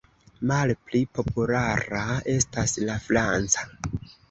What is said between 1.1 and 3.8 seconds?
populara estas la franca.